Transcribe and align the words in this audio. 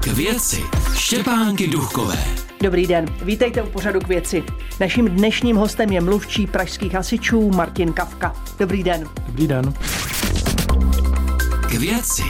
K 0.00 0.06
věci 0.06 0.62
Štěpánky 0.94 1.66
Duchové. 1.66 2.24
Dobrý 2.62 2.86
den, 2.86 3.06
vítejte 3.22 3.62
u 3.62 3.70
pořadu 3.70 4.00
k 4.00 4.08
věci. 4.08 4.44
Naším 4.80 5.08
dnešním 5.08 5.56
hostem 5.56 5.92
je 5.92 6.00
mluvčí 6.00 6.46
pražských 6.46 6.94
hasičů 6.94 7.50
Martin 7.50 7.92
Kavka. 7.92 8.36
Dobrý 8.58 8.82
den. 8.82 9.08
Dobrý 9.26 9.46
den. 9.46 9.72
K 11.68 11.72
věci 11.72 12.22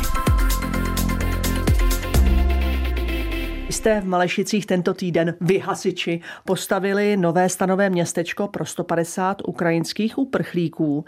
Jste 3.70 4.00
v 4.00 4.04
Malešicích 4.04 4.66
tento 4.66 4.94
týden 4.94 5.34
vy 5.40 5.58
hasiči 5.58 6.20
postavili 6.44 7.16
nové 7.16 7.48
stanové 7.48 7.90
městečko 7.90 8.48
pro 8.48 8.66
150 8.66 9.42
ukrajinských 9.46 10.18
uprchlíků. 10.18 11.04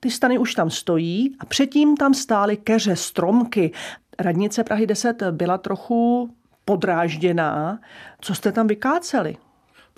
Ty 0.00 0.10
stany 0.10 0.38
už 0.38 0.54
tam 0.54 0.70
stojí 0.70 1.36
a 1.40 1.46
předtím 1.46 1.96
tam 1.96 2.14
stály 2.14 2.56
keře, 2.56 2.96
stromky. 2.96 3.72
Radnice 4.18 4.64
Prahy 4.64 4.86
10 4.86 5.22
byla 5.30 5.58
trochu 5.58 6.30
podrážděná. 6.64 7.80
Co 8.20 8.34
jste 8.34 8.52
tam 8.52 8.66
vykáceli? 8.66 9.36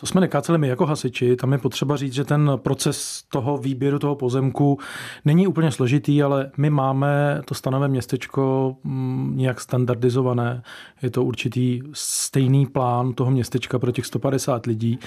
To 0.00 0.06
jsme 0.06 0.20
nekáceli 0.20 0.58
my 0.58 0.68
jako 0.68 0.86
hasiči. 0.86 1.36
Tam 1.36 1.52
je 1.52 1.58
potřeba 1.58 1.96
říct, 1.96 2.12
že 2.12 2.24
ten 2.24 2.52
proces 2.56 3.22
toho 3.28 3.58
výběru 3.58 3.98
toho 3.98 4.14
pozemku 4.14 4.78
není 5.24 5.46
úplně 5.46 5.70
složitý, 5.70 6.22
ale 6.22 6.50
my 6.56 6.70
máme 6.70 7.42
to 7.44 7.54
stanové 7.54 7.88
městečko 7.88 8.76
mm, 8.84 9.32
nějak 9.36 9.60
standardizované. 9.60 10.62
Je 11.02 11.10
to 11.10 11.24
určitý 11.24 11.82
stejný 11.92 12.66
plán 12.66 13.12
toho 13.12 13.30
městečka 13.30 13.78
pro 13.78 13.92
těch 13.92 14.06
150 14.06 14.66
lidí 14.66 14.98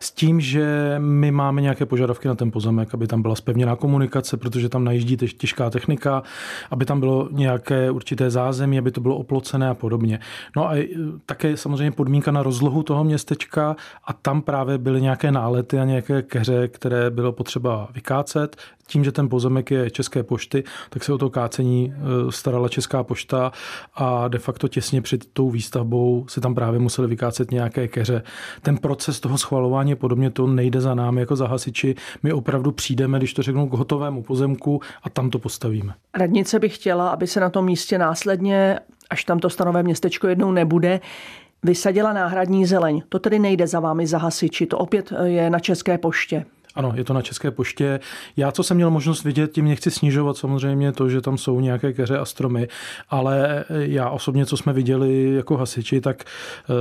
s 0.00 0.12
tím, 0.12 0.40
že 0.40 0.96
my 0.98 1.30
máme 1.30 1.62
nějaké 1.62 1.86
požadavky 1.86 2.28
na 2.28 2.34
ten 2.34 2.50
pozemek, 2.50 2.94
aby 2.94 3.06
tam 3.06 3.22
byla 3.22 3.34
spevněná 3.34 3.76
komunikace, 3.76 4.36
protože 4.36 4.68
tam 4.68 4.84
najíždí 4.84 5.16
těžká 5.16 5.70
technika, 5.70 6.22
aby 6.70 6.84
tam 6.84 7.00
bylo 7.00 7.28
nějaké 7.32 7.90
určité 7.90 8.30
zázemí, 8.30 8.78
aby 8.78 8.90
to 8.90 9.00
bylo 9.00 9.16
oplocené 9.16 9.68
a 9.68 9.74
podobně. 9.74 10.20
No 10.56 10.70
a 10.70 10.88
také 11.26 11.56
samozřejmě 11.56 11.90
podmínka 11.92 12.30
na 12.30 12.42
rozlohu 12.42 12.82
toho 12.82 13.04
městečka 13.04 13.76
a 14.04 14.12
tam 14.12 14.33
tam 14.34 14.42
právě 14.42 14.78
byly 14.78 15.00
nějaké 15.00 15.32
nálety 15.32 15.78
a 15.78 15.84
nějaké 15.84 16.22
keře, 16.22 16.68
které 16.68 17.10
bylo 17.10 17.32
potřeba 17.32 17.88
vykácet. 17.94 18.56
Tím, 18.86 19.04
že 19.04 19.12
ten 19.12 19.28
pozemek 19.28 19.70
je 19.70 19.90
České 19.90 20.22
pošty, 20.22 20.64
tak 20.90 21.04
se 21.04 21.12
o 21.12 21.18
to 21.18 21.30
kácení 21.30 21.94
e, 21.94 22.32
starala 22.32 22.68
Česká 22.68 23.02
pošta 23.02 23.52
a 23.94 24.28
de 24.28 24.38
facto 24.38 24.68
těsně 24.68 25.02
před 25.02 25.24
tou 25.32 25.50
výstavbou 25.50 26.26
se 26.28 26.40
tam 26.40 26.54
právě 26.54 26.80
museli 26.80 27.08
vykácet 27.08 27.50
nějaké 27.50 27.88
keře. 27.88 28.22
Ten 28.62 28.78
proces 28.78 29.20
toho 29.20 29.38
schvalování 29.38 29.94
podobně 29.94 30.30
to 30.30 30.46
nejde 30.46 30.80
za 30.80 30.94
námi 30.94 31.20
jako 31.20 31.36
za 31.36 31.46
hasiči. 31.46 31.94
My 32.22 32.32
opravdu 32.32 32.72
přijdeme, 32.72 33.18
když 33.18 33.34
to 33.34 33.42
řeknu, 33.42 33.68
k 33.68 33.72
hotovému 33.72 34.22
pozemku 34.22 34.80
a 35.02 35.10
tam 35.10 35.30
to 35.30 35.38
postavíme. 35.38 35.94
Radnice 36.14 36.58
by 36.58 36.68
chtěla, 36.68 37.08
aby 37.08 37.26
se 37.26 37.40
na 37.40 37.50
tom 37.50 37.64
místě 37.64 37.98
následně 37.98 38.78
až 39.10 39.24
tam 39.24 39.38
to 39.38 39.50
stanové 39.50 39.82
městečko 39.82 40.28
jednou 40.28 40.52
nebude, 40.52 41.00
vysadila 41.64 42.12
náhradní 42.12 42.66
zeleň. 42.66 43.02
To 43.08 43.18
tedy 43.18 43.38
nejde 43.38 43.66
za 43.66 43.80
vámi 43.80 44.06
za 44.06 44.18
hasiči, 44.18 44.66
to 44.66 44.78
opět 44.78 45.12
je 45.24 45.50
na 45.50 45.58
České 45.58 45.98
poště. 45.98 46.44
Ano, 46.74 46.92
je 46.94 47.04
to 47.04 47.12
na 47.12 47.22
České 47.22 47.50
poště. 47.50 48.00
Já, 48.36 48.52
co 48.52 48.62
jsem 48.62 48.76
měl 48.76 48.90
možnost 48.90 49.24
vidět, 49.24 49.52
tím 49.52 49.64
nechci 49.64 49.90
snižovat 49.90 50.36
samozřejmě 50.36 50.92
to, 50.92 51.08
že 51.08 51.20
tam 51.20 51.38
jsou 51.38 51.60
nějaké 51.60 51.92
keře 51.92 52.18
a 52.18 52.24
stromy, 52.24 52.68
ale 53.08 53.64
já 53.70 54.10
osobně, 54.10 54.46
co 54.46 54.56
jsme 54.56 54.72
viděli 54.72 55.34
jako 55.34 55.56
hasiči, 55.56 56.00
tak 56.00 56.24
eh, 56.24 56.74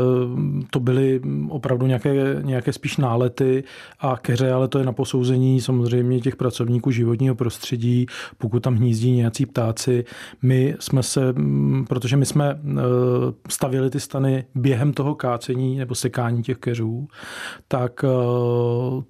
to 0.69 0.79
byly 0.79 1.21
opravdu 1.49 1.85
nějaké, 1.85 2.41
nějaké 2.41 2.73
spíš 2.73 2.97
nálety 2.97 3.63
a 3.99 4.17
keře, 4.21 4.51
ale 4.51 4.67
to 4.67 4.79
je 4.79 4.85
na 4.85 4.93
posouzení 4.93 5.61
samozřejmě 5.61 6.19
těch 6.19 6.35
pracovníků 6.35 6.91
životního 6.91 7.35
prostředí, 7.35 8.05
pokud 8.37 8.63
tam 8.63 8.75
hnízdí 8.75 9.11
nějací 9.11 9.45
ptáci. 9.45 10.05
My 10.41 10.75
jsme 10.79 11.03
se, 11.03 11.33
mm, 11.33 11.85
protože 11.89 12.17
my 12.17 12.25
jsme 12.25 12.59
eh, 12.65 12.81
stavili 13.49 13.89
ty 13.89 13.99
stany 13.99 14.45
během 14.55 14.93
toho 14.93 15.15
kácení 15.15 15.77
nebo 15.77 15.95
sekání 15.95 16.43
těch 16.43 16.57
keřů, 16.57 17.07
tak 17.67 18.03
eh, 18.03 18.07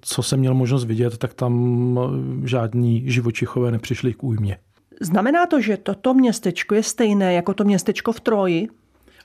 co 0.00 0.22
jsem 0.22 0.40
měl 0.40 0.54
možnost 0.54 0.73
možnost 0.74 0.88
vidět, 0.88 1.18
tak 1.18 1.34
tam 1.34 1.98
žádní 2.44 3.10
živočichové 3.10 3.70
nepřišli 3.70 4.14
k 4.14 4.24
újmě. 4.24 4.58
Znamená 5.00 5.46
to, 5.46 5.60
že 5.60 5.76
toto 5.76 6.14
městečko 6.14 6.74
je 6.74 6.82
stejné 6.82 7.34
jako 7.34 7.54
to 7.54 7.64
městečko 7.64 8.12
v 8.12 8.20
Troji? 8.20 8.68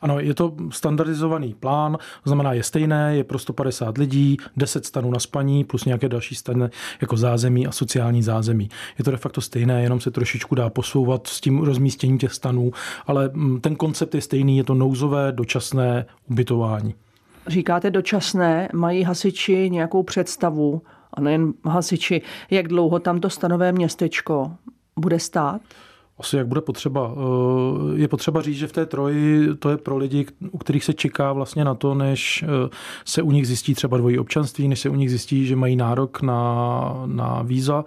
Ano, 0.02 0.20
je 0.20 0.34
to 0.34 0.56
standardizovaný 0.72 1.54
plán, 1.60 1.98
to 2.24 2.30
znamená 2.30 2.54
je 2.54 2.64
stejné, 2.64 3.16
je 3.16 3.24
pro 3.24 3.40
150 3.40 3.98
lidí, 3.98 4.38
10 4.58 4.86
stanů 4.86 5.12
na 5.12 5.20
spaní 5.20 5.64
plus 5.64 5.86
nějaké 5.86 6.10
další 6.10 6.36
stany 6.36 6.70
jako 7.02 7.18
zázemí 7.18 7.68
a 7.68 7.72
sociální 7.72 8.24
zázemí. 8.24 8.70
Je 8.98 9.04
to 9.04 9.12
de 9.12 9.18
facto 9.18 9.42
stejné, 9.42 9.84
jenom 9.84 10.00
se 10.00 10.12
trošičku 10.12 10.56
dá 10.56 10.70
posouvat 10.70 11.28
s 11.28 11.42
tím 11.42 11.60
rozmístěním 11.60 12.18
těch 12.18 12.34
stanů, 12.34 12.72
ale 13.08 13.30
mm, 13.34 13.62
ten 13.62 13.76
koncept 13.76 14.16
je 14.16 14.22
stejný, 14.22 14.58
je 14.58 14.64
to 14.64 14.74
nouzové, 14.74 15.32
dočasné 15.32 16.06
ubytování. 16.30 16.96
Říkáte 17.48 17.92
dočasné, 17.92 18.70
mají 18.74 19.04
hasiči 19.04 19.70
nějakou 19.70 20.04
představu 20.04 20.82
a 21.14 21.22
nejen 21.22 21.54
hasiči, 21.66 22.22
jak 22.50 22.68
dlouho 22.68 23.00
tam 23.00 23.20
to 23.20 23.30
stanové 23.30 23.72
městečko 23.72 24.52
bude 25.00 25.20
stát? 25.20 25.62
Asi 26.20 26.38
jak 26.38 26.48
bude 26.48 26.62
potřeba. 26.62 27.12
Eh, 27.14 28.00
je 28.00 28.08
potřeba 28.08 28.42
říct, 28.42 28.58
že 28.58 28.68
v 28.68 28.72
té 28.72 28.86
troji 28.86 29.56
to 29.56 29.70
je 29.70 29.78
pro 29.78 29.98
lidi, 29.98 30.26
u 30.52 30.58
kterých 30.58 30.84
se 30.84 30.94
čeká 30.94 31.34
vlastně 31.34 31.66
na 31.66 31.76
to, 31.76 31.94
než 31.94 32.44
eh, 32.44 32.70
se 33.06 33.22
u 33.22 33.32
nich 33.32 33.48
zjistí 33.48 33.74
třeba 33.74 33.98
dvojí 33.98 34.20
občanství, 34.20 34.68
než 34.68 34.80
se 34.80 34.90
u 34.90 34.96
nich 34.96 35.10
zjistí, 35.10 35.46
že 35.46 35.56
mají 35.56 35.76
nárok 35.76 36.22
na, 36.22 37.04
na 37.06 37.42
víza 37.42 37.86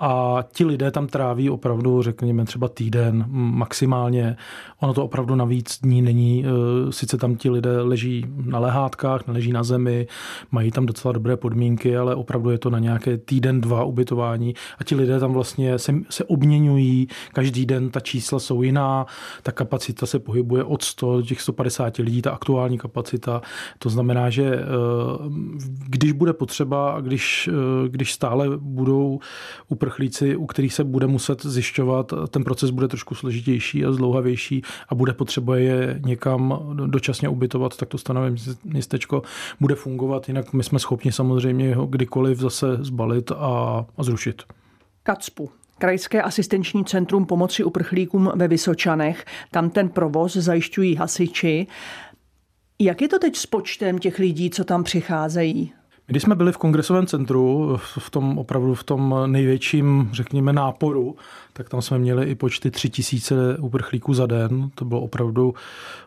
a 0.00 0.44
ti 0.52 0.64
lidé 0.64 0.90
tam 0.90 1.06
tráví 1.06 1.50
opravdu, 1.50 2.02
řekněme, 2.02 2.44
třeba 2.44 2.68
týden 2.68 3.24
maximálně. 3.28 4.36
Ono 4.80 4.94
to 4.94 5.04
opravdu 5.04 5.34
na 5.34 5.44
víc 5.44 5.78
dní 5.82 6.02
není. 6.02 6.44
E, 6.44 6.92
sice 6.92 7.16
tam 7.16 7.36
ti 7.36 7.50
lidé 7.50 7.80
leží 7.80 8.26
na 8.44 8.58
lehátkách, 8.58 9.28
leží 9.28 9.52
na 9.52 9.62
zemi, 9.62 10.06
mají 10.50 10.70
tam 10.70 10.86
docela 10.86 11.12
dobré 11.12 11.36
podmínky, 11.36 11.96
ale 11.96 12.14
opravdu 12.14 12.50
je 12.50 12.58
to 12.58 12.70
na 12.70 12.78
nějaké 12.78 13.18
týden, 13.18 13.60
dva 13.60 13.84
ubytování 13.84 14.54
a 14.78 14.84
ti 14.84 14.94
lidé 14.94 15.20
tam 15.20 15.32
vlastně 15.32 15.78
se, 15.78 15.94
se 16.10 16.24
obměňují. 16.24 17.08
Každý 17.32 17.59
den 17.66 17.90
ta 17.90 18.00
čísla 18.00 18.38
jsou 18.38 18.62
jiná, 18.62 19.06
ta 19.42 19.52
kapacita 19.52 20.06
se 20.06 20.18
pohybuje 20.18 20.64
od 20.64 20.82
100 20.82 21.16
do 21.16 21.22
těch 21.22 21.40
150 21.40 21.96
lidí, 21.96 22.22
ta 22.22 22.30
aktuální 22.30 22.78
kapacita. 22.78 23.42
To 23.78 23.90
znamená, 23.90 24.30
že 24.30 24.44
e, 24.44 24.60
když 25.88 26.12
bude 26.12 26.32
potřeba 26.32 26.92
a 26.92 27.00
když, 27.00 27.48
e, 27.48 27.88
když 27.88 28.12
stále 28.12 28.48
budou 28.56 29.20
uprchlíci 29.68 30.00
uprchlíci, 30.00 30.36
u 30.36 30.46
kterých 30.46 30.74
se 30.74 30.84
bude 30.84 31.06
muset 31.06 31.42
zjišťovat, 31.42 32.12
ten 32.30 32.44
proces 32.44 32.70
bude 32.70 32.88
trošku 32.88 33.14
složitější 33.14 33.84
a 33.84 33.92
zdlouhavější 33.92 34.62
a 34.88 34.94
bude 34.94 35.12
potřeba 35.12 35.56
je 35.56 36.00
někam 36.04 36.58
dočasně 36.86 37.28
ubytovat, 37.28 37.76
tak 37.76 37.88
to 37.88 37.98
stanové 37.98 38.34
městečko 38.64 39.22
bude 39.60 39.74
fungovat, 39.74 40.28
jinak 40.28 40.52
my 40.52 40.64
jsme 40.64 40.78
schopni 40.78 41.12
samozřejmě 41.12 41.74
ho 41.74 41.86
kdykoliv 41.86 42.38
zase 42.38 42.76
zbalit 42.80 43.30
a, 43.32 43.86
a 43.96 44.02
zrušit. 44.02 44.42
Kacpu. 45.02 45.50
Krajské 45.80 46.22
asistenční 46.22 46.84
centrum 46.84 47.26
pomoci 47.26 47.64
uprchlíkům 47.64 48.32
ve 48.34 48.48
Vysočanech. 48.48 49.24
Tam 49.50 49.70
ten 49.70 49.88
provoz 49.88 50.36
zajišťují 50.36 50.94
hasiči. 50.94 51.66
Jak 52.78 53.02
je 53.02 53.08
to 53.08 53.18
teď 53.18 53.36
s 53.36 53.46
počtem 53.46 53.98
těch 53.98 54.18
lidí, 54.18 54.50
co 54.50 54.64
tam 54.64 54.84
přicházejí? 54.84 55.72
Když 56.06 56.22
jsme 56.22 56.34
byli 56.34 56.52
v 56.52 56.56
kongresovém 56.56 57.06
centru, 57.06 57.76
v 57.98 58.10
tom 58.10 58.38
opravdu 58.38 58.74
v 58.74 58.84
tom 58.84 59.14
největším, 59.26 60.10
řekněme, 60.12 60.52
náporu, 60.52 61.16
tak 61.52 61.68
tam 61.68 61.82
jsme 61.82 61.98
měli 61.98 62.30
i 62.30 62.34
počty 62.34 62.70
tři 62.70 62.90
tisíce 62.90 63.56
uprchlíků 63.58 64.14
za 64.14 64.26
den. 64.26 64.70
To 64.74 64.84
bylo 64.84 65.00
opravdu, 65.00 65.54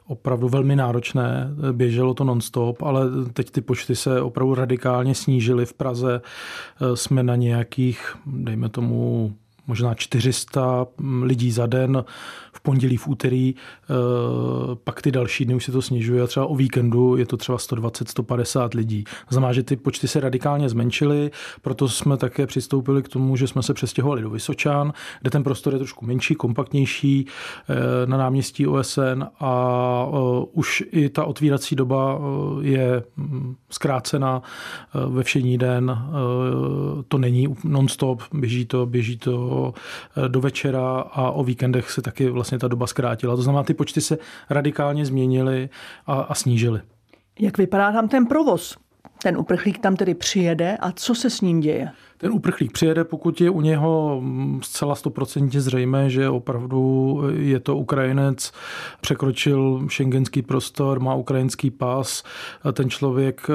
opravdu 0.07 0.49
velmi 0.49 0.75
náročné, 0.75 1.49
běželo 1.71 2.13
to 2.13 2.23
nonstop, 2.23 2.81
ale 2.81 3.01
teď 3.33 3.51
ty 3.51 3.61
počty 3.61 3.95
se 3.95 4.21
opravdu 4.21 4.55
radikálně 4.55 5.15
snížily. 5.15 5.65
V 5.65 5.73
Praze 5.73 6.21
eh, 6.21 6.95
jsme 6.97 7.23
na 7.23 7.35
nějakých, 7.35 8.15
dejme 8.25 8.69
tomu, 8.69 9.33
možná 9.67 9.93
400 9.93 10.87
lidí 11.21 11.51
za 11.51 11.65
den 11.65 12.03
v 12.53 12.61
pondělí, 12.61 12.97
v 12.97 13.07
úterý, 13.07 13.55
eh, 13.55 13.93
pak 14.83 15.01
ty 15.01 15.11
další 15.11 15.45
dny 15.45 15.55
už 15.55 15.65
se 15.65 15.71
to 15.71 15.81
snižuje 15.81 16.23
a 16.23 16.27
třeba 16.27 16.45
o 16.45 16.55
víkendu 16.55 17.17
je 17.17 17.25
to 17.25 17.37
třeba 17.37 17.57
120-150 17.57 18.73
lidí. 18.73 19.03
Znamená, 19.29 19.53
že 19.53 19.63
ty 19.63 19.75
počty 19.75 20.07
se 20.07 20.19
radikálně 20.19 20.69
zmenšily, 20.69 21.31
proto 21.61 21.89
jsme 21.89 22.17
také 22.17 22.47
přistoupili 22.47 23.03
k 23.03 23.07
tomu, 23.07 23.35
že 23.35 23.47
jsme 23.47 23.63
se 23.63 23.73
přestěhovali 23.73 24.21
do 24.21 24.29
Vysočán, 24.29 24.93
kde 25.21 25.29
ten 25.29 25.43
prostor 25.43 25.73
je 25.73 25.79
trošku 25.79 26.05
menší, 26.05 26.35
kompaktnější 26.35 27.25
eh, 27.25 27.75
na 28.05 28.17
náměstí 28.17 28.67
OSN 28.67 29.23
a 29.39 30.05
eh, 30.07 30.45
už 30.51 30.83
i 30.91 31.09
ta 31.09 31.25
otvírací 31.25 31.75
doba 31.75 32.19
je 32.61 33.03
hm, 33.17 33.55
zkrácena 33.69 34.41
ve 35.07 35.23
všední 35.23 35.57
den. 35.57 35.97
To 37.07 37.17
není 37.17 37.47
non-stop, 37.63 38.21
běží 38.33 38.65
to, 38.65 38.85
běží 38.85 39.17
to 39.17 39.52
do 40.27 40.41
večera 40.41 40.99
a 40.99 41.31
o 41.31 41.43
víkendech 41.43 41.91
se 41.91 42.01
taky 42.01 42.29
vlastně 42.29 42.59
ta 42.59 42.67
doba 42.67 42.87
zkrátila. 42.87 43.35
To 43.35 43.41
znamená, 43.41 43.63
ty 43.63 43.73
počty 43.73 44.01
se 44.01 44.17
radikálně 44.49 45.05
změnily 45.05 45.69
a, 46.07 46.13
a 46.13 46.35
snížily. 46.35 46.81
Jak 47.39 47.57
vypadá 47.57 47.91
tam 47.91 48.07
ten 48.07 48.25
provoz? 48.25 48.77
Ten 49.23 49.37
uprchlík 49.37 49.79
tam 49.79 49.95
tedy 49.95 50.13
přijede 50.13 50.77
a 50.77 50.91
co 50.91 51.15
se 51.15 51.29
s 51.29 51.41
ním 51.41 51.59
děje? 51.59 51.89
Ten 52.23 52.31
uprchlík 52.31 52.71
přijede, 52.71 53.03
pokud 53.03 53.41
je 53.41 53.49
u 53.49 53.61
něho 53.61 54.19
mm, 54.21 54.59
zcela 54.63 54.95
stoprocentně 54.95 55.61
zřejmé, 55.61 56.09
že 56.09 56.29
opravdu 56.29 57.21
je 57.35 57.59
to 57.59 57.77
Ukrajinec, 57.77 58.51
překročil 59.01 59.85
šengenský 59.87 60.41
prostor, 60.41 60.99
má 60.99 61.15
ukrajinský 61.15 61.71
pas. 61.71 62.23
Ten 62.73 62.89
člověk, 62.89 63.47
eh, 63.49 63.53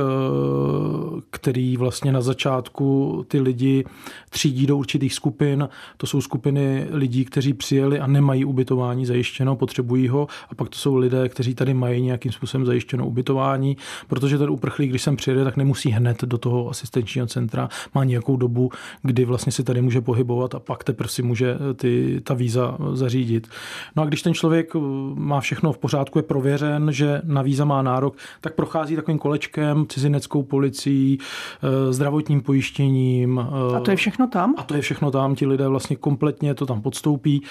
který 1.31 1.77
vlastně 1.77 2.13
na 2.13 2.21
začátku 2.21 3.25
ty 3.29 3.41
lidi 3.41 3.85
třídí 4.31 4.67
do 4.67 4.77
určitých 4.77 5.15
skupin, 5.15 5.69
to 5.97 6.07
jsou 6.07 6.21
skupiny 6.21 6.87
lidí, 6.91 7.25
kteří 7.25 7.53
přijeli 7.55 8.01
a 8.01 8.07
nemají 8.07 8.45
ubytování 8.45 9.07
zajištěno, 9.07 9.57
potřebují 9.57 10.09
ho, 10.09 10.27
a 10.51 10.55
pak 10.55 10.69
to 10.69 10.79
jsou 10.79 10.97
lidé, 10.97 11.29
kteří 11.29 11.55
tady 11.55 11.75
mají 11.75 12.03
nějakým 12.03 12.33
způsobem 12.33 12.67
zajištěno 12.67 13.07
ubytování, 13.07 13.77
protože 14.09 14.39
ten 14.39 14.51
uprchlík, 14.51 14.91
když 14.91 15.03
sem 15.03 15.17
přijede, 15.17 15.45
tak 15.45 15.57
nemusí 15.57 15.91
hned 15.91 16.25
do 16.25 16.39
toho 16.39 16.71
asistenčního 16.71 17.27
centra, 17.27 17.69
má 17.95 18.05
nějakou 18.05 18.37
dobu 18.37 18.58
dobu, 18.59 18.71
kdy 19.03 19.25
vlastně 19.25 19.53
si 19.53 19.65
tady 19.65 19.83
může 19.83 20.01
pohybovat 20.01 20.55
a 20.55 20.61
pak 20.61 20.85
teprve 20.85 21.09
si 21.09 21.23
může 21.23 21.55
eh, 21.55 21.75
ty, 21.75 22.21
ta 22.25 22.35
víza 22.35 22.79
zařídit. 22.93 23.49
No 23.97 24.03
a 24.03 24.07
když 24.07 24.23
ten 24.23 24.35
člověk 24.35 24.73
eh, 24.77 24.79
má 25.15 25.41
všechno 25.41 25.73
v 25.73 25.79
pořádku, 25.79 26.19
je 26.19 26.23
prověřen, 26.23 26.93
že 26.93 27.23
na 27.25 27.43
víza 27.43 27.65
má 27.65 27.83
nárok, 27.83 28.17
tak 28.41 28.55
prochází 28.55 28.97
takovým 28.97 29.19
kolečkem 29.19 29.87
cizineckou 29.89 30.43
policií, 30.43 31.19
eh, 31.19 31.93
zdravotním 31.93 32.41
pojištěním. 32.41 33.39
A 33.77 33.81
to 33.81 33.91
je 33.91 33.97
všechno 33.97 34.27
tam? 34.27 34.55
A 34.59 34.63
to 34.63 34.75
je 34.75 34.81
všechno 34.81 35.11
tam, 35.11 35.35
ti 35.35 35.47
lidé 35.47 35.69
vlastně 35.69 35.97
kompletně 35.97 36.55
to 36.55 36.67
tam 36.67 36.83
podstoupí. 36.83 37.43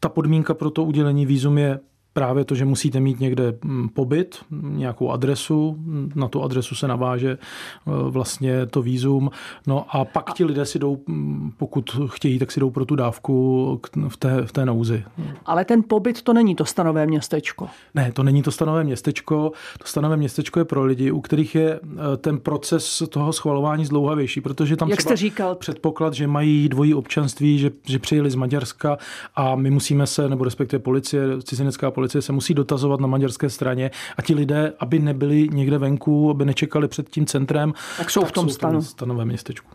Ta 0.00 0.08
podmínka 0.08 0.54
pro 0.54 0.70
to 0.70 0.84
udělení 0.84 1.26
vízum 1.26 1.58
je 1.58 1.80
právě 2.16 2.44
to, 2.44 2.54
že 2.54 2.64
musíte 2.64 3.00
mít 3.00 3.20
někde 3.20 3.58
mm, 3.64 3.88
pobyt, 3.88 4.38
nějakou 4.62 5.10
adresu, 5.10 5.76
na 6.14 6.28
tu 6.28 6.42
adresu 6.42 6.74
se 6.74 6.88
naváže 6.88 7.30
e, 7.30 7.38
vlastně 7.86 8.66
to 8.66 8.82
výzum, 8.82 9.30
no 9.66 9.96
a 9.96 10.04
pak 10.04 10.34
ti 10.34 10.44
lidé 10.44 10.66
si 10.66 10.78
jdou, 10.78 10.98
mm, 11.06 11.52
pokud 11.56 11.90
chtějí, 12.06 12.38
tak 12.38 12.52
si 12.52 12.60
jdou 12.60 12.70
pro 12.70 12.84
tu 12.84 12.96
dávku 12.96 13.80
v 14.08 14.16
té, 14.16 14.46
v 14.46 14.52
té 14.52 14.66
nouzi. 14.66 15.04
Ale 15.46 15.64
ten 15.64 15.82
pobyt 15.88 16.22
to 16.22 16.32
není 16.32 16.54
to 16.54 16.64
stanové 16.64 17.06
městečko. 17.06 17.68
Ne, 17.94 18.12
to 18.12 18.22
není 18.22 18.42
to 18.42 18.50
stanové 18.50 18.84
městečko. 18.84 19.52
To 19.78 19.84
stanové 19.84 20.16
městečko 20.16 20.58
je 20.58 20.64
pro 20.64 20.84
lidi, 20.84 21.10
u 21.10 21.20
kterých 21.20 21.54
je 21.54 21.70
e, 21.72 21.80
ten 22.16 22.38
proces 22.38 23.02
toho 23.08 23.32
schvalování 23.32 23.84
zdlouhavější, 23.84 24.40
protože 24.40 24.76
tam 24.76 24.88
Jak 24.88 25.00
jste 25.00 25.16
říkal? 25.16 25.54
předpoklad, 25.54 26.14
že 26.14 26.26
mají 26.26 26.68
dvojí 26.68 26.94
občanství, 26.94 27.58
že, 27.58 27.70
že 27.84 27.98
přijeli 27.98 28.30
z 28.30 28.34
Maďarska 28.34 28.98
a 29.34 29.56
my 29.56 29.70
musíme 29.70 30.06
se, 30.06 30.28
nebo 30.28 30.44
respektive 30.44 30.80
policie, 30.80 31.22
cizinecká 31.42 31.90
policie, 31.90 32.05
policie 32.06 32.22
se 32.22 32.32
musí 32.32 32.54
dotazovat 32.54 33.00
na 33.00 33.06
maďarské 33.06 33.50
straně 33.50 33.90
a 34.16 34.22
ti 34.22 34.34
lidé, 34.34 34.72
aby 34.78 34.98
nebyli 34.98 35.48
někde 35.52 35.78
venku, 35.78 36.30
aby 36.30 36.44
nečekali 36.44 36.88
před 36.88 37.10
tím 37.10 37.26
centrem, 37.26 37.72
tak 37.98 38.10
jsou 38.10 38.20
tak 38.20 38.28
v 38.28 38.32
tom 38.32 38.50
stanu. 38.50 38.82
stanovém 38.82 39.28
městečku. 39.28 39.70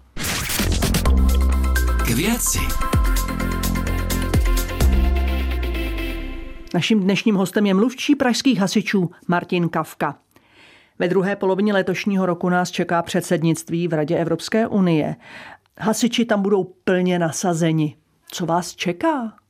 K 2.06 2.10
věci. 2.10 2.60
Naším 6.74 7.00
dnešním 7.00 7.36
hostem 7.36 7.66
je 7.66 7.74
mluvčí 7.74 8.16
pražských 8.16 8.60
hasičů 8.60 9.10
Martin 9.28 9.70
Kavka. 9.70 10.18
Ve 11.00 11.08
druhé 11.08 11.36
polovině 11.36 11.74
letošního 11.74 12.26
roku 12.26 12.50
nás 12.50 12.72
čeká 12.72 13.02
předsednictví 13.02 13.88
v 13.88 13.94
Radě 13.94 14.18
Evropské 14.18 14.68
unie. 14.68 15.16
Hasiči 15.80 16.26
tam 16.26 16.42
budou 16.42 16.64
plně 16.84 17.20
nasazeni. 17.20 17.96
Co 18.32 18.46
vás 18.46 18.76
čeká? 18.76 19.41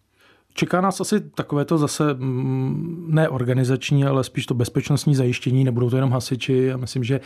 Čeká 0.54 0.82
nás 0.82 1.02
asi 1.02 1.20
takové 1.20 1.66
to 1.66 1.78
zase 1.78 2.14
mm, 2.14 3.06
ne 3.08 3.30
organizační, 3.30 4.06
ale 4.06 4.24
spíš 4.24 4.46
to 4.46 4.54
bezpečnostní 4.54 5.16
zajištění. 5.16 5.64
Nebudou 5.64 5.90
to 5.90 5.96
jenom 5.96 6.12
hasiči. 6.12 6.54
Já 6.54 6.78
myslím, 6.78 7.04
že 7.04 7.20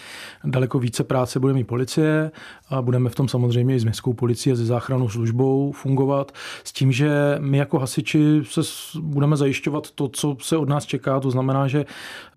daleko 0.43 0.79
více 0.79 1.03
práce 1.03 1.39
bude 1.39 1.53
mít 1.53 1.63
policie 1.63 2.31
a 2.69 2.81
budeme 2.81 3.09
v 3.09 3.15
tom 3.15 3.27
samozřejmě 3.27 3.75
i 3.75 3.79
s 3.79 3.83
městskou 3.83 4.13
policií 4.13 4.53
a 4.53 4.55
se 4.55 4.65
záchranou 4.65 5.09
službou 5.09 5.71
fungovat. 5.71 6.31
S 6.63 6.73
tím, 6.73 6.91
že 6.91 7.37
my 7.39 7.57
jako 7.57 7.79
hasiči 7.79 8.41
se 8.43 8.61
budeme 8.99 9.37
zajišťovat 9.37 9.91
to, 9.91 10.07
co 10.07 10.37
se 10.41 10.57
od 10.57 10.69
nás 10.69 10.85
čeká. 10.85 11.19
To 11.19 11.31
znamená, 11.31 11.67
že 11.67 11.85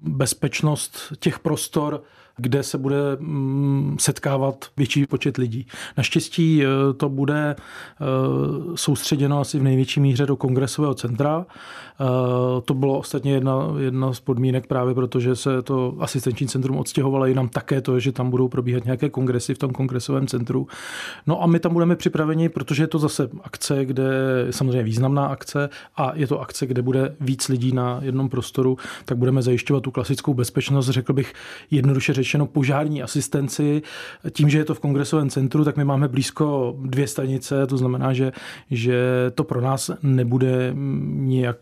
bezpečnost 0.00 1.12
těch 1.18 1.38
prostor 1.38 2.02
kde 2.38 2.62
se 2.62 2.78
bude 2.78 2.96
mm, 3.18 3.96
setkávat 4.00 4.66
větší 4.76 5.06
počet 5.06 5.36
lidí. 5.36 5.66
Naštěstí 5.96 6.64
eh, 6.64 6.68
to 6.96 7.08
bude 7.08 7.56
eh, 7.56 8.04
soustředěno 8.74 9.40
asi 9.40 9.58
v 9.58 9.62
největší 9.62 10.00
míře 10.00 10.26
do 10.26 10.36
kongresového 10.36 10.94
centra. 10.94 11.46
Eh, 12.00 12.04
to 12.64 12.74
bylo 12.74 12.98
ostatně 12.98 13.32
jedna, 13.32 13.74
jedna 13.78 14.12
z 14.12 14.20
podmínek 14.20 14.66
právě 14.66 14.94
protože 14.94 15.36
se 15.36 15.62
to 15.62 15.94
asistenční 16.00 16.48
centrum 16.48 16.78
odstěhovalo 16.78 17.26
jinam 17.26 17.48
také 17.48 17.80
to, 17.80 18.00
že 18.00 18.12
tam 18.12 18.30
budou 18.30 18.48
probíhat 18.48 18.84
nějaké 18.84 19.10
kongresy 19.10 19.54
v 19.54 19.58
tom 19.58 19.70
kongresovém 19.70 20.26
centru. 20.26 20.66
No 21.26 21.42
a 21.42 21.46
my 21.46 21.58
tam 21.58 21.72
budeme 21.72 21.96
připraveni, 21.96 22.48
protože 22.48 22.82
je 22.82 22.86
to 22.86 22.98
zase 22.98 23.28
akce, 23.42 23.84
kde 23.84 24.02
je 24.46 24.52
samozřejmě 24.52 24.82
významná 24.82 25.26
akce 25.26 25.68
a 25.96 26.12
je 26.14 26.26
to 26.26 26.40
akce, 26.40 26.66
kde 26.66 26.82
bude 26.82 27.16
víc 27.20 27.48
lidí 27.48 27.72
na 27.72 27.98
jednom 28.02 28.28
prostoru, 28.28 28.76
tak 29.04 29.18
budeme 29.18 29.42
zajišťovat 29.42 29.82
tu 29.82 29.90
klasickou 29.90 30.34
bezpečnost, 30.34 30.88
řekl 30.88 31.12
bych 31.12 31.32
jednoduše 31.70 32.12
řečeno 32.12 32.27
řečeno 32.28 32.46
požární 32.46 33.02
asistenci. 33.02 33.82
Tím, 34.30 34.48
že 34.48 34.58
je 34.58 34.64
to 34.64 34.74
v 34.74 34.80
kongresovém 34.80 35.30
centru, 35.30 35.64
tak 35.64 35.76
my 35.76 35.84
máme 35.84 36.08
blízko 36.08 36.76
dvě 36.80 37.06
stanice, 37.06 37.66
to 37.66 37.76
znamená, 37.76 38.12
že, 38.12 38.32
že 38.70 39.00
to 39.34 39.44
pro 39.44 39.60
nás 39.60 39.90
nebude 40.02 40.72
nějak 40.74 41.56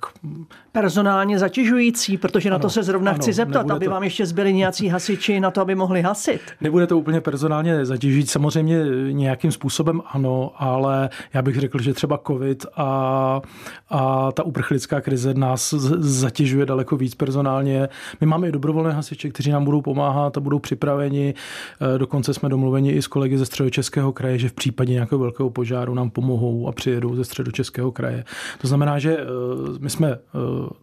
personálně 0.73 1.39
zatěžující, 1.39 2.17
protože 2.17 2.51
na 2.51 2.57
ano, 2.57 2.63
to 2.63 2.71
se 2.71 2.83
zrovna 2.83 3.11
ano, 3.11 3.19
chci 3.19 3.33
zeptat, 3.33 3.71
aby 3.71 3.85
to... 3.85 3.91
vám 3.91 4.03
ještě 4.03 4.27
zbyli 4.27 4.53
nějací 4.53 4.89
hasiči 4.89 5.41
na 5.41 5.51
to, 5.51 5.61
aby 5.61 5.75
mohli 5.75 6.03
hasit. 6.03 6.41
Nebude 6.61 6.87
to 6.87 6.99
úplně 6.99 7.21
personálně 7.21 7.85
zatěžující, 7.85 8.29
samozřejmě 8.29 8.85
nějakým 9.13 9.53
způsobem 9.53 10.03
ano, 10.13 10.53
ale 10.57 11.09
já 11.35 11.43
bych 11.43 11.57
řekl, 11.57 11.83
že 11.83 11.95
třeba 11.95 12.21
covid 12.27 12.67
a, 12.77 13.41
a 13.91 14.33
ta 14.33 14.43
uprchlická 14.43 15.01
krize 15.01 15.35
nás 15.35 15.75
zatěžuje 15.99 16.67
daleko 16.67 16.97
víc 16.97 17.15
personálně. 17.15 17.89
My 18.21 18.27
máme 18.27 18.49
i 18.49 18.53
dobrovolné 18.53 18.93
hasiče, 18.93 19.29
kteří 19.31 19.51
nám 19.51 19.65
budou 19.65 19.83
pomáhat 19.83 20.37
a 20.37 20.41
budou 20.41 20.56
připraveni. 20.59 21.35
Eh, 21.95 21.99
dokonce 21.99 22.35
jsme 22.35 22.49
domluveni 22.49 22.93
i 22.93 23.03
s 23.03 23.07
kolegy 23.07 23.39
ze 23.39 23.47
středočeského 23.47 24.13
kraje, 24.13 24.39
že 24.39 24.49
v 24.49 24.53
případě 24.53 24.93
nějakého 24.93 25.19
velkého 25.19 25.51
požáru 25.51 25.95
nám 25.95 26.11
pomohou 26.11 26.69
a 26.69 26.73
přijedou 26.73 27.17
ze 27.17 27.25
středočeského 27.25 27.93
kraje. 27.93 28.25
To 28.61 28.69
znamená, 28.69 28.99
že 28.99 29.17
eh, 29.17 29.25
my 29.79 29.91
jsme, 29.91 30.13
eh, 30.13 30.19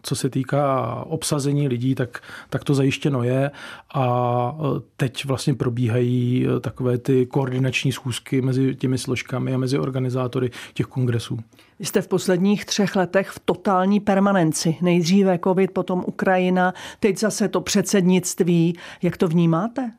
co 0.03 0.15
se 0.15 0.29
týká 0.29 0.95
obsazení 1.07 1.67
lidí, 1.67 1.95
tak, 1.95 2.21
tak 2.49 2.63
to 2.63 2.73
zajištěno 2.73 3.23
je 3.23 3.51
a 3.93 4.55
teď 4.97 5.25
vlastně 5.25 5.53
probíhají 5.53 6.47
takové 6.61 6.97
ty 6.97 7.25
koordinační 7.25 7.91
schůzky 7.91 8.41
mezi 8.41 8.75
těmi 8.75 8.97
složkami 8.97 9.53
a 9.53 9.57
mezi 9.57 9.79
organizátory 9.79 10.51
těch 10.73 10.85
kongresů. 10.85 11.39
Jste 11.83 12.01
v 12.01 12.07
posledních 12.07 12.65
třech 12.65 12.95
letech 12.95 13.29
v 13.29 13.39
totální 13.45 13.99
permanenci. 13.99 14.77
Nejdříve 14.81 15.39
covid, 15.43 15.71
potom 15.71 16.03
Ukrajina, 16.07 16.73
teď 16.99 17.19
zase 17.19 17.47
to 17.47 17.61
předsednictví. 17.61 18.77
Jak 19.01 19.17
to 19.17 19.27
vnímáte? 19.27 19.91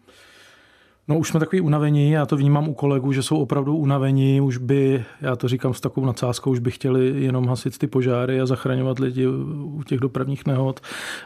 No 1.08 1.18
už 1.18 1.28
jsme 1.28 1.40
takový 1.40 1.60
unavení, 1.60 2.10
já 2.10 2.26
to 2.26 2.36
vnímám 2.36 2.68
u 2.68 2.74
kolegů, 2.74 3.12
že 3.12 3.22
jsou 3.22 3.36
opravdu 3.36 3.76
unavení, 3.76 4.40
už 4.40 4.56
by, 4.56 5.04
já 5.20 5.36
to 5.36 5.48
říkám 5.48 5.74
s 5.74 5.80
takovou 5.80 6.06
nadsázkou, 6.06 6.50
už 6.50 6.58
by 6.58 6.70
chtěli 6.70 7.22
jenom 7.22 7.46
hasit 7.46 7.78
ty 7.78 7.86
požáry 7.86 8.40
a 8.40 8.46
zachraňovat 8.46 8.98
lidi 8.98 9.26
u 9.26 9.82
těch 9.86 10.00
dopravních 10.00 10.46
nehod, 10.46 10.80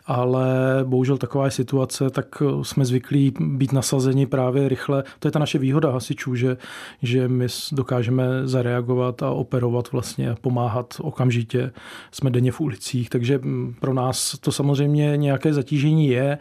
ale 0.07 0.47
bohužel 0.85 1.19
taková 1.19 1.45
je 1.45 1.51
situace, 1.51 2.11
tak 2.11 2.43
jsme 2.63 2.85
zvyklí 2.85 3.35
být 3.41 3.73
nasazeni 3.73 4.27
právě 4.27 4.69
rychle. 4.69 5.05
To 5.19 5.29
je 5.29 5.33
ta 5.33 5.39
naše 5.39 5.59
výhoda 5.59 5.91
hasičů, 5.91 6.35
že, 6.35 6.57
že 7.03 7.29
my 7.29 7.47
dokážeme 7.73 8.25
zareagovat 8.45 9.23
a 9.23 9.31
operovat 9.31 9.93
vlastně, 9.93 10.35
pomáhat 10.41 10.95
okamžitě. 11.01 11.73
Jsme 12.13 12.31
denně 12.31 12.53
v 12.53 12.61
ulicích, 12.61 13.11
takže 13.11 13.41
pro 13.81 13.95
nás 13.95 14.39
to 14.41 14.53
samozřejmě 14.53 15.17
nějaké 15.17 15.55
zatížení 15.55 16.09
je. 16.09 16.39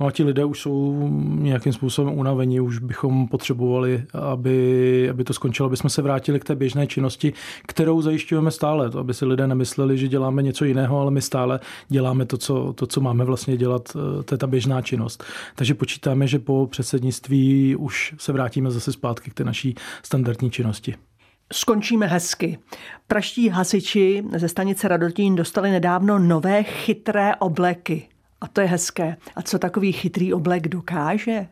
No 0.00 0.06
a 0.06 0.10
ti 0.10 0.24
lidé 0.24 0.44
už 0.44 0.60
jsou 0.60 1.08
nějakým 1.38 1.72
způsobem 1.72 2.18
unavení, 2.18 2.60
už 2.60 2.71
bychom 2.78 3.28
potřebovali, 3.28 4.04
aby, 4.32 5.08
aby 5.10 5.24
to 5.24 5.32
skončilo, 5.32 5.66
aby 5.66 5.76
jsme 5.76 5.90
se 5.90 6.02
vrátili 6.02 6.40
k 6.40 6.44
té 6.44 6.54
běžné 6.54 6.86
činnosti, 6.86 7.32
kterou 7.66 8.02
zajišťujeme 8.02 8.50
stále, 8.50 8.90
to, 8.90 8.98
aby 8.98 9.14
si 9.14 9.24
lidé 9.24 9.46
nemysleli, 9.46 9.98
že 9.98 10.08
děláme 10.08 10.42
něco 10.42 10.64
jiného, 10.64 11.00
ale 11.00 11.10
my 11.10 11.22
stále 11.22 11.60
děláme 11.88 12.26
to, 12.26 12.38
co, 12.38 12.72
to, 12.72 12.86
co 12.86 13.00
máme 13.00 13.24
vlastně 13.24 13.56
dělat, 13.56 13.96
eh, 13.96 14.22
to 14.22 14.34
je 14.34 14.38
ta 14.38 14.46
běžná 14.46 14.82
činnost. 14.82 15.24
Takže 15.54 15.74
počítáme, 15.74 16.26
že 16.26 16.38
po 16.38 16.66
předsednictví 16.66 17.76
už 17.76 18.14
se 18.18 18.32
vrátíme 18.32 18.70
zase 18.70 18.92
zpátky 18.92 19.30
k 19.30 19.34
té 19.34 19.44
naší 19.44 19.74
standardní 20.02 20.50
činnosti. 20.50 20.94
Skončíme 21.52 22.06
hezky. 22.06 22.58
Praští 23.06 23.48
hasiči 23.48 24.24
ze 24.36 24.48
stanice 24.48 24.88
Radotín 24.88 25.34
dostali 25.34 25.70
nedávno 25.70 26.18
nové 26.18 26.62
chytré 26.62 27.36
obleky. 27.36 28.08
A 28.40 28.48
to 28.48 28.60
je 28.60 28.66
hezké. 28.66 29.16
A 29.36 29.42
co 29.42 29.58
takový 29.58 29.92
chytrý 29.92 30.32
oblek 30.34 30.68
dokáže? 30.68 31.46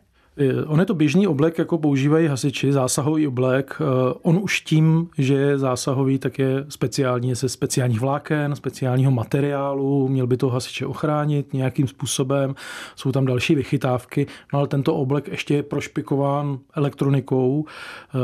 On 0.67 0.79
je 0.79 0.85
to 0.85 0.93
běžný 0.93 1.27
oblek, 1.27 1.57
jako 1.57 1.77
používají 1.77 2.27
hasiči, 2.27 2.73
zásahový 2.73 3.27
oblek. 3.27 3.77
Eh, 3.81 4.13
on 4.21 4.39
už 4.41 4.61
tím, 4.61 5.09
že 5.17 5.33
je 5.33 5.57
zásahový, 5.57 6.19
tak 6.19 6.39
je 6.39 6.65
speciální, 6.69 7.29
je 7.29 7.35
se 7.35 7.49
speciálních 7.49 7.99
vláken, 7.99 8.55
speciálního 8.55 9.11
materiálu, 9.11 10.07
měl 10.07 10.27
by 10.27 10.37
to 10.37 10.49
hasiče 10.49 10.85
ochránit 10.85 11.53
nějakým 11.53 11.87
způsobem. 11.87 12.55
Jsou 12.95 13.11
tam 13.11 13.25
další 13.25 13.55
vychytávky, 13.55 14.27
no 14.53 14.59
ale 14.59 14.67
tento 14.67 14.95
oblek 14.95 15.27
ještě 15.27 15.53
je 15.53 15.63
prošpikován 15.63 16.59
elektronikou, 16.75 17.65
eh, 17.65 18.17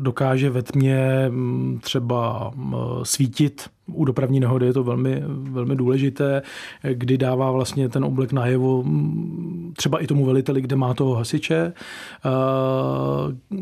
dokáže 0.00 0.50
ve 0.50 0.62
tmě 0.62 1.26
mm, 1.28 1.78
třeba 1.82 2.50
mm, 2.54 2.74
svítit 3.02 3.75
u 3.86 4.04
dopravní 4.04 4.40
nehody 4.40 4.66
je 4.66 4.72
to 4.72 4.84
velmi, 4.84 5.22
velmi 5.26 5.76
důležité, 5.76 6.42
kdy 6.92 7.18
dává 7.18 7.50
vlastně 7.50 7.88
ten 7.88 8.04
oblek 8.04 8.32
najevo 8.32 8.84
třeba 9.76 9.98
i 9.98 10.06
tomu 10.06 10.24
veliteli, 10.24 10.60
kde 10.60 10.76
má 10.76 10.94
toho 10.94 11.14
hasiče. 11.14 11.72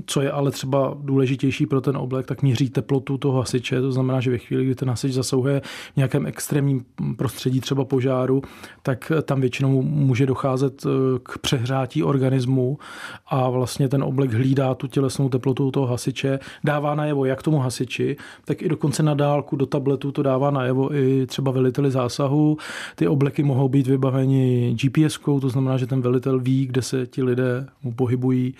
Co 0.07 0.21
je 0.21 0.31
ale 0.31 0.50
třeba 0.50 0.97
důležitější 1.02 1.66
pro 1.66 1.81
ten 1.81 1.97
oblek, 1.97 2.26
tak 2.26 2.43
měří 2.43 2.71
teplotu 2.71 3.19
toho 3.19 3.38
hasiče. 3.38 3.81
To 3.81 3.93
znamená, 3.93 4.21
že 4.21 4.31
ve 4.31 4.38
chvíli, 4.38 4.64
kdy 4.64 4.75
ten 4.75 4.88
hasič 4.88 5.12
zasahuje 5.12 5.61
v 5.93 5.97
nějakém 5.97 6.26
extrémním 6.26 6.85
prostředí, 7.16 7.61
třeba 7.61 7.85
požáru, 7.85 8.43
tak 8.83 9.12
tam 9.23 9.40
většinou 9.40 9.83
může 9.83 10.26
docházet 10.26 10.87
e, 10.87 10.88
k 11.23 11.38
přehrátí 11.38 12.02
organismu 12.02 12.78
a 13.26 13.50
vlastně 13.50 13.88
ten 13.88 14.02
oblek 14.02 14.33
hlídá 14.33 14.75
tu 14.75 14.87
tělesnou 14.87 15.28
teplotu 15.28 15.71
toho 15.71 15.87
hasiče, 15.87 16.38
dává 16.64 16.95
najevo 16.95 17.25
jak 17.25 17.43
tomu 17.43 17.59
hasiči, 17.59 18.16
tak 18.45 18.62
i 18.62 18.69
dokonce 18.69 19.02
na 19.02 19.14
dálku 19.14 19.57
do 19.57 19.66
tabletu 19.66 20.12
to 20.14 20.23
dává 20.23 20.50
najevo 20.50 20.94
i 20.94 21.26
třeba 21.26 21.50
veliteli 21.52 21.90
zásahu. 21.90 22.59
Ty 22.97 23.09
obleky 23.09 23.42
mohou 23.42 23.68
být 23.68 23.87
vybaveni 23.87 24.76
gps 24.83 25.18
to 25.40 25.49
znamená, 25.49 25.76
že 25.76 25.87
ten 25.87 26.00
velitel 26.00 26.40
ví, 26.40 26.66
kde 26.66 26.83
se 26.83 27.06
ti 27.06 27.23
lidé 27.23 27.66
mu 27.83 27.92
pohybují 27.92 28.54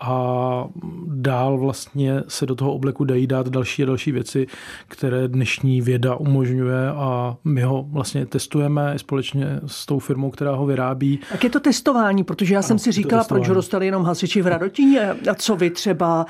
a 0.00 0.64
dál 1.06 1.58
vlastně 1.58 2.22
se 2.28 2.46
do 2.46 2.54
toho 2.54 2.72
obleku 2.72 3.04
dají 3.04 3.26
dát 3.26 3.48
další 3.48 3.82
a 3.82 3.86
další 3.86 4.12
věci, 4.12 4.46
které 4.88 5.28
dnešní 5.28 5.80
věda 5.80 6.16
umožňuje 6.16 6.88
a 6.88 7.36
my 7.44 7.62
ho 7.62 7.86
vlastně 7.92 8.26
testujeme 8.26 8.98
společně 8.98 9.60
s 9.66 9.86
tou 9.86 9.98
firmou, 9.98 10.30
která 10.30 10.54
ho 10.54 10.66
vyrábí. 10.66 11.18
Tak 11.32 11.44
je 11.44 11.50
to 11.50 11.60
testování, 11.60 12.24
protože 12.24 12.54
já 12.54 12.60
ano, 12.60 12.66
jsem 12.66 12.78
si 12.78 12.92
říkala, 12.92 13.24
proč 13.24 13.48
ho 13.48 13.54
dostali 13.54 13.86
jenom 13.86 14.04
hasiči 14.04 14.42
v 14.42 14.46
Radotíně 14.46 15.10
a 15.30 15.34
co 15.34 15.56
vy 15.56 15.70
třeba 15.70 16.26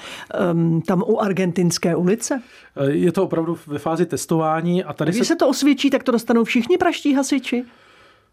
um, 0.52 0.82
tam 0.82 1.02
u 1.06 1.20
Argentinské 1.20 1.96
ulice? 1.96 2.42
Je 2.90 3.12
to 3.12 3.24
opravdu 3.24 3.58
ve 3.66 3.78
fázi 3.78 4.06
testování. 4.06 4.59
A 4.84 4.92
tady 4.92 5.10
Když 5.10 5.18
se... 5.18 5.24
se 5.24 5.36
to 5.36 5.48
osvědčí, 5.48 5.90
tak 5.90 6.02
to 6.02 6.12
dostanou 6.12 6.44
všichni 6.44 6.78
praští 6.78 7.14
hasiči? 7.14 7.64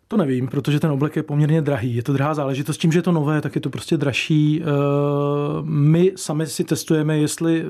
To 0.09 0.17
nevím, 0.17 0.47
protože 0.47 0.79
ten 0.79 0.91
oblek 0.91 1.15
je 1.15 1.23
poměrně 1.23 1.61
drahý. 1.61 1.95
Je 1.95 2.03
to 2.03 2.13
drahá 2.13 2.33
záležitost. 2.33 2.77
Tím, 2.77 2.91
že 2.91 2.99
je 2.99 3.03
to 3.03 3.11
nové, 3.11 3.41
tak 3.41 3.55
je 3.55 3.61
to 3.61 3.69
prostě 3.69 3.97
dražší. 3.97 4.61
Eh, 4.61 4.65
my 5.63 6.11
sami 6.15 6.47
si 6.47 6.63
testujeme, 6.63 7.17
jestli 7.17 7.65
eh, 7.65 7.69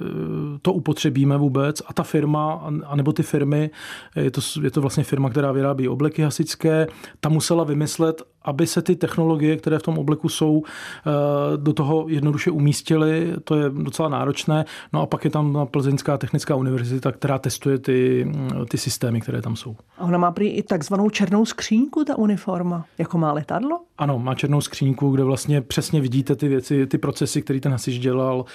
to 0.62 0.74
upotřebíme 0.74 1.38
vůbec 1.38 1.82
a 1.88 1.94
ta 1.94 2.04
firma, 2.04 2.70
anebo 2.86 3.14
ty 3.14 3.24
firmy, 3.24 3.70
je 4.16 4.32
to, 4.32 4.42
je 4.62 4.72
to 4.72 4.82
vlastně 4.82 5.04
firma, 5.04 5.30
která 5.30 5.52
vyrábí 5.52 5.88
obleky 5.88 6.22
hasičské, 6.22 6.88
ta 7.20 7.30
musela 7.30 7.64
vymyslet, 7.64 8.22
aby 8.48 8.68
se 8.68 8.82
ty 8.82 8.96
technologie, 8.96 9.58
které 9.58 9.80
v 9.80 9.84
tom 9.84 9.98
obleku 9.98 10.30
jsou, 10.30 10.64
eh, 10.64 11.58
do 11.58 11.74
toho 11.74 12.06
jednoduše 12.10 12.52
umístily. 12.52 13.34
To 13.44 13.56
je 13.56 13.70
docela 13.70 14.10
náročné. 14.10 14.66
No 14.94 15.02
a 15.02 15.06
pak 15.06 15.26
je 15.26 15.32
tam 15.32 15.68
Plzeňská 15.72 16.18
technická 16.18 16.56
univerzita, 16.56 17.12
která 17.12 17.40
testuje 17.40 17.78
ty, 17.78 18.32
ty 18.70 18.78
systémy, 18.78 19.22
které 19.22 19.42
tam 19.42 19.56
jsou. 19.56 19.76
A 19.98 20.04
ona 20.04 20.18
má 20.18 20.32
prý 20.32 20.50
i 20.50 20.64
takzvanou 20.64 21.10
černou 21.10 21.46
skřínku, 21.46 22.04
ta 22.04 22.18
uniforma, 22.18 22.86
jako 22.98 23.18
má 23.18 23.34
letadlo? 23.34 23.80
Ano, 23.98 24.20
má 24.20 24.36
černou 24.36 24.62
skřínku, 24.62 25.12
kde 25.12 25.24
vlastně 25.24 25.62
přesně 25.62 26.02
vidíte 26.02 26.36
ty 26.36 26.48
věci, 26.48 26.88
ty 26.88 26.98
procesy, 26.98 27.42
které 27.42 27.60
ten 27.60 27.72
hasič 27.72 28.00
dělal, 28.00 28.46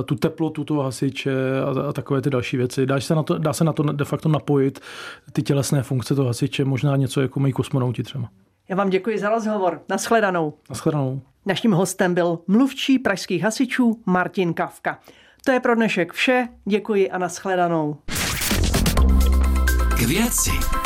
eh, 0.00 0.02
tu 0.02 0.14
teplotu 0.14 0.64
toho 0.64 0.82
hasiče 0.82 1.34
a, 1.60 1.88
a 1.88 1.92
takové 1.92 2.20
ty 2.22 2.30
další 2.30 2.56
věci. 2.56 2.86
Dá 2.86 3.00
se, 3.00 3.14
na 3.14 3.22
to, 3.22 3.38
dá 3.38 3.52
se 3.52 3.64
na 3.64 3.72
to 3.72 3.82
de 3.82 4.04
facto 4.04 4.28
napojit 4.28 4.80
ty 5.32 5.42
tělesné 5.42 5.82
funkce 5.82 6.14
toho 6.14 6.26
hasiče, 6.26 6.64
možná 6.64 6.96
něco 6.96 7.20
jako 7.20 7.40
mají 7.40 7.52
kosmonauti 7.52 8.02
třeba. 8.02 8.28
Já 8.68 8.76
vám 8.76 8.90
děkuji 8.90 9.18
za 9.18 9.28
rozhovor. 9.28 9.82
Naschledanou. 9.88 10.54
Naschledanou. 10.70 11.20
Naším 11.46 11.72
hostem 11.72 12.14
byl 12.14 12.38
mluvčí 12.46 12.98
pražských 12.98 13.42
hasičů 13.42 14.02
Martin 14.06 14.54
Kavka. 14.54 14.98
To 15.44 15.52
je 15.52 15.60
pro 15.60 15.74
dnešek 15.74 16.12
vše. 16.12 16.48
Děkuji 16.64 17.10
a 17.10 17.18
naschledanou. 17.18 17.96
K 19.96 20.00
věci. 20.00 20.85